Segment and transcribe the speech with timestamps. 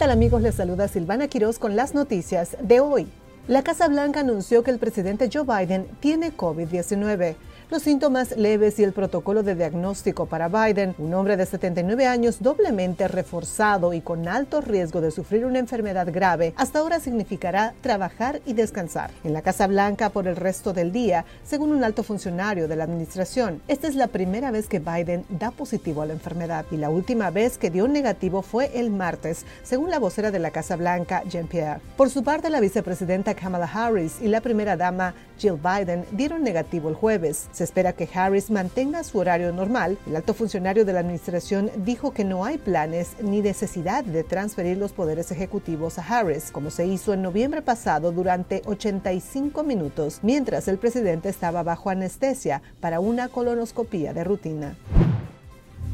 [0.00, 0.40] tal amigos?
[0.40, 3.06] Les saluda Silvana Quiroz con las noticias de hoy.
[3.48, 7.36] La Casa Blanca anunció que el presidente Joe Biden tiene COVID-19
[7.70, 12.42] los síntomas leves y el protocolo de diagnóstico para Biden, un hombre de 79 años
[12.42, 18.40] doblemente reforzado y con alto riesgo de sufrir una enfermedad grave, hasta ahora significará trabajar
[18.44, 22.66] y descansar en la Casa Blanca por el resto del día, según un alto funcionario
[22.66, 23.62] de la administración.
[23.68, 27.30] Esta es la primera vez que Biden da positivo a la enfermedad y la última
[27.30, 31.80] vez que dio negativo fue el martes, según la vocera de la Casa Blanca, Jean-Pierre.
[31.96, 36.88] Por su parte, la vicepresidenta Kamala Harris y la primera dama Jill Biden dieron negativo
[36.88, 37.48] el jueves.
[37.60, 39.98] Se espera que Harris mantenga su horario normal.
[40.06, 44.78] El alto funcionario de la administración dijo que no hay planes ni necesidad de transferir
[44.78, 50.68] los poderes ejecutivos a Harris, como se hizo en noviembre pasado durante 85 minutos, mientras
[50.68, 54.78] el presidente estaba bajo anestesia para una colonoscopía de rutina.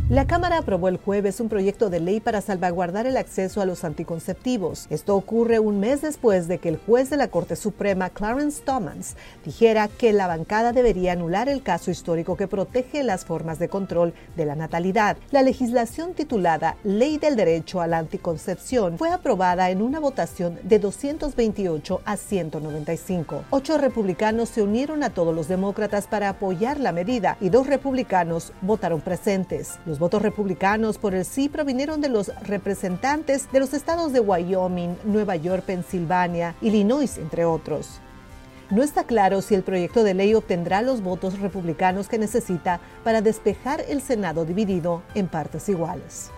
[0.09, 3.83] La Cámara aprobó el jueves un proyecto de ley para salvaguardar el acceso a los
[3.83, 4.87] anticonceptivos.
[4.89, 9.17] Esto ocurre un mes después de que el juez de la Corte Suprema, Clarence Thomas,
[9.45, 14.15] dijera que la bancada debería anular el caso histórico que protege las formas de control
[14.37, 15.17] de la natalidad.
[15.33, 20.79] La legislación titulada Ley del Derecho a la Anticoncepción fue aprobada en una votación de
[20.79, 23.43] 228 a 195.
[23.51, 28.53] Ocho republicanos se unieron a todos los demócratas para apoyar la medida y dos republicanos
[28.63, 29.81] votaron presentes.
[29.99, 35.37] Votos republicanos por el sí provinieron de los representantes de los estados de Wyoming, Nueva
[35.37, 38.01] York, Pensilvania, Illinois, entre otros.
[38.71, 43.21] No está claro si el proyecto de ley obtendrá los votos republicanos que necesita para
[43.21, 46.31] despejar el Senado dividido en partes iguales.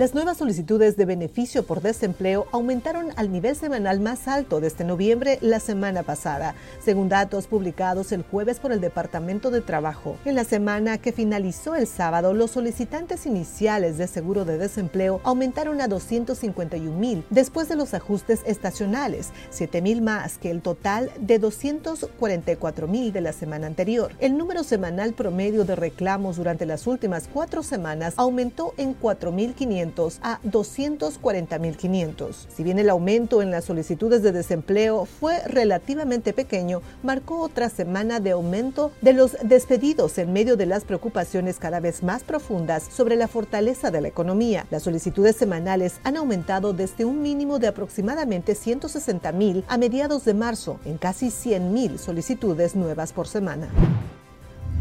[0.00, 5.36] Las nuevas solicitudes de beneficio por desempleo aumentaron al nivel semanal más alto desde noviembre
[5.42, 10.16] la semana pasada, según datos publicados el jueves por el Departamento de Trabajo.
[10.24, 15.82] En la semana que finalizó el sábado, los solicitantes iniciales de seguro de desempleo aumentaron
[15.82, 21.38] a 251 mil después de los ajustes estacionales, 7 mil más que el total de
[21.38, 24.14] 244 mil de la semana anterior.
[24.18, 29.89] El número semanal promedio de reclamos durante las últimas cuatro semanas aumentó en 4.500
[30.22, 32.34] a 240.500.
[32.48, 38.20] Si bien el aumento en las solicitudes de desempleo fue relativamente pequeño, marcó otra semana
[38.20, 43.16] de aumento de los despedidos en medio de las preocupaciones cada vez más profundas sobre
[43.16, 44.66] la fortaleza de la economía.
[44.70, 50.78] Las solicitudes semanales han aumentado desde un mínimo de aproximadamente 160.000 a mediados de marzo,
[50.84, 53.68] en casi 100.000 solicitudes nuevas por semana.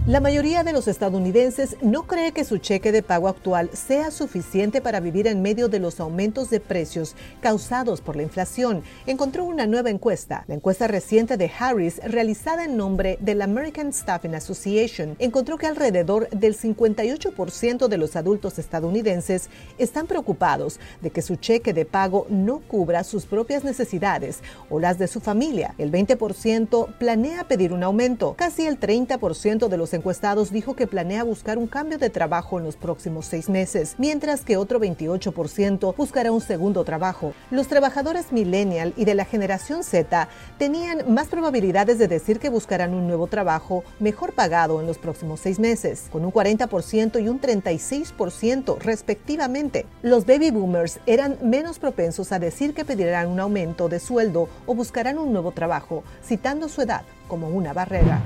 [0.09, 4.81] La mayoría de los estadounidenses no cree que su cheque de pago actual sea suficiente
[4.81, 9.67] para vivir en medio de los aumentos de precios causados por la inflación, encontró una
[9.67, 10.45] nueva encuesta.
[10.47, 15.67] La encuesta reciente de Harris, realizada en nombre de la American Staffing Association, encontró que
[15.67, 22.25] alrededor del 58% de los adultos estadounidenses están preocupados de que su cheque de pago
[22.31, 24.39] no cubra sus propias necesidades
[24.71, 25.75] o las de su familia.
[25.77, 28.33] El 20% planea pedir un aumento.
[28.35, 32.63] Casi el 30% de los encuestados dijo que planea buscar un cambio de trabajo en
[32.63, 37.33] los próximos seis meses, mientras que otro 28% buscará un segundo trabajo.
[37.51, 42.93] Los trabajadores millennial y de la generación Z tenían más probabilidades de decir que buscarán
[42.93, 47.41] un nuevo trabajo mejor pagado en los próximos seis meses, con un 40% y un
[47.41, 49.85] 36% respectivamente.
[50.01, 54.73] Los baby boomers eran menos propensos a decir que pedirán un aumento de sueldo o
[54.75, 58.21] buscarán un nuevo trabajo, citando su edad como una barrera.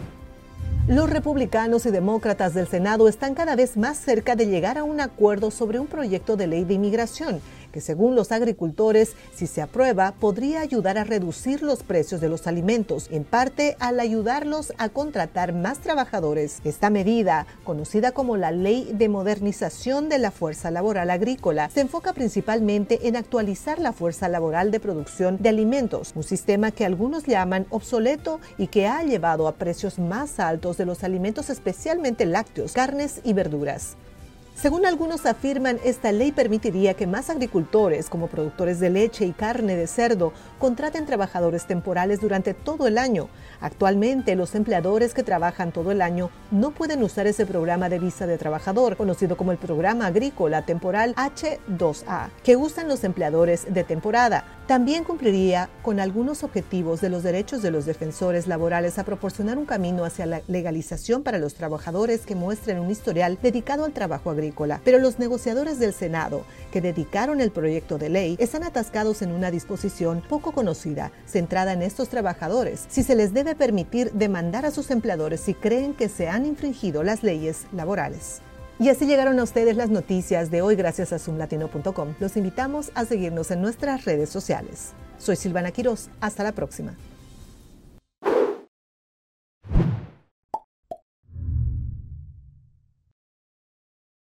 [0.88, 5.00] Los republicanos y demócratas del Senado están cada vez más cerca de llegar a un
[5.00, 7.40] acuerdo sobre un proyecto de ley de inmigración
[7.74, 12.48] que según los agricultores, si se aprueba, podría ayudar a reducir los precios de los
[12.48, 16.62] alimentos, en parte al ayudarlos a contratar más trabajadores.
[16.64, 22.14] Esta medida, conocida como la Ley de Modernización de la Fuerza Laboral Agrícola, se enfoca
[22.14, 27.66] principalmente en actualizar la fuerza laboral de producción de alimentos, un sistema que algunos llaman
[27.72, 33.20] obsoleto y que ha llevado a precios más altos de los alimentos especialmente lácteos, carnes
[33.24, 33.98] y verduras.
[34.56, 39.76] Según algunos afirman, esta ley permitiría que más agricultores, como productores de leche y carne
[39.76, 43.30] de cerdo, contraten trabajadores temporales durante todo el año.
[43.60, 48.28] Actualmente, los empleadores que trabajan todo el año no pueden usar ese programa de visa
[48.28, 54.46] de trabajador, conocido como el Programa Agrícola Temporal H2A, que usan los empleadores de temporada.
[54.68, 59.66] También cumpliría con algunos objetivos de los derechos de los defensores laborales a proporcionar un
[59.66, 64.80] camino hacia la legalización para los trabajadores que muestren un historial dedicado al trabajo agrícola
[64.86, 69.52] pero los negociadores del Senado que dedicaron el proyecto de ley están atascados en una
[69.52, 74.92] disposición poco conocida, centrada en estos trabajadores, si se les debe permitir demandar a sus
[74.92, 78.42] empleadores si creen que se han infringido las leyes laborales.
[78.84, 82.16] Y así llegaron a ustedes las noticias de hoy gracias a zoomlatino.com.
[82.20, 84.92] Los invitamos a seguirnos en nuestras redes sociales.
[85.18, 86.10] Soy Silvana Quiroz.
[86.20, 86.94] Hasta la próxima.